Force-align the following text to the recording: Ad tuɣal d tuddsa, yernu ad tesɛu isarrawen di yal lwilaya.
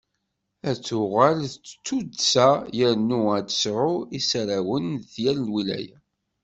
Ad 0.69 0.77
tuɣal 0.87 1.39
d 1.65 1.67
tuddsa, 1.85 2.49
yernu 2.77 3.19
ad 3.37 3.47
tesɛu 3.49 3.95
isarrawen 4.17 4.87
di 5.11 5.19
yal 5.23 5.39
lwilaya. 5.47 5.97